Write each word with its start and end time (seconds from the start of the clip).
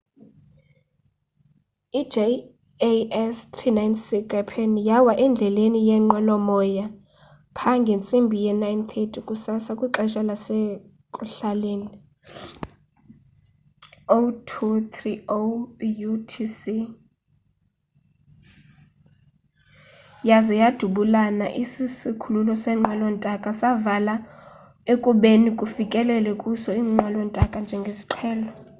i-jas 1.99 3.35
39c 3.57 4.05
gripen 4.29 4.71
yawa 4.89 5.13
endleleni 5.25 5.79
yeenqwelo 5.87 6.35
moya 6.49 6.85
pha 7.57 7.71
ngentsimbi 7.81 8.37
ye 8.45 8.51
9:30 8.63 9.19
kusasa 9.27 9.71
kwixesha 9.79 10.21
lasekuhlalenie 10.29 11.93
0230utc 14.15 16.61
yaze 20.29 20.53
yadubula 20.61 21.21
isikhululo 21.61 22.53
seenqwelo 22.63 23.07
ntaka 23.15 23.49
savalwa 23.61 24.15
ekubeni 24.93 25.49
kufikele 25.59 26.13
kuso 26.41 26.69
iinqwelo 26.79 27.19
ntaka 27.29 27.57
njengesiqhelo 27.63 28.51